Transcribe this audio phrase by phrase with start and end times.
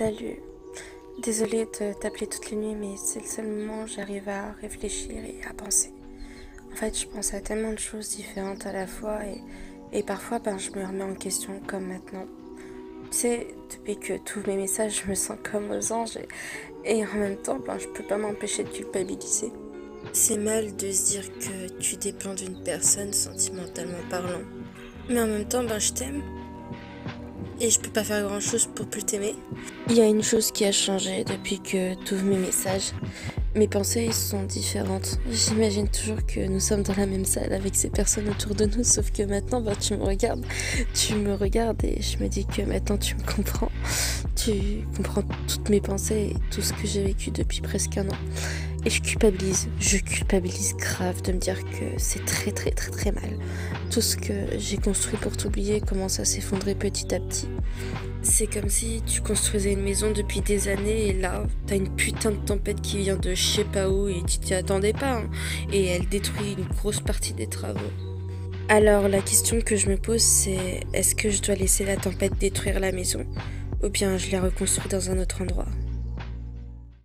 [0.00, 0.38] Salut.
[1.22, 5.10] Désolée de t'appeler toutes les nuits, mais c'est le seul moment où j'arrive à réfléchir
[5.10, 5.92] et à penser.
[6.72, 9.18] En fait, je pense à tellement de choses différentes à la fois
[9.92, 12.24] et, parfois, ben, je me remets en question comme maintenant.
[13.10, 17.04] Tu sais, depuis que tous mes messages, je me sens comme aux anges et, et
[17.04, 19.52] en même temps, ben, je peux pas m'empêcher de culpabiliser.
[20.14, 24.46] C'est mal de se dire que tu dépends d'une personne sentimentalement parlant.
[25.10, 26.22] Mais en même temps, ben, je t'aime
[27.60, 29.34] et je peux pas faire grand chose pour plus t'aimer.
[29.88, 32.92] Il y a une chose qui a changé depuis que tu ouvres mes messages.
[33.56, 35.18] Mes pensées sont différentes.
[35.30, 38.84] J'imagine toujours que nous sommes dans la même salle avec ces personnes autour de nous,
[38.84, 40.44] sauf que maintenant, bah, tu me regardes,
[40.94, 43.70] tu me regardes et je me dis que maintenant tu me comprends.
[44.36, 48.18] Tu comprends toutes mes pensées et tout ce que j'ai vécu depuis presque un an.
[48.86, 53.12] Et je culpabilise, je culpabilise grave de me dire que c'est très très très très
[53.12, 53.30] mal.
[53.90, 57.48] Tout ce que j'ai construit pour t'oublier commence à s'effondrer petit à petit.
[58.22, 62.30] C'est comme si tu construisais une maison depuis des années et là, t'as une putain
[62.30, 65.18] de tempête qui vient de je sais pas où et tu t'y attendais pas.
[65.18, 65.30] hein.
[65.72, 67.80] Et elle détruit une grosse partie des travaux.
[68.70, 72.38] Alors la question que je me pose c'est est-ce que je dois laisser la tempête
[72.38, 73.26] détruire la maison?
[73.82, 75.66] Ou bien je la reconstruis dans un autre endroit?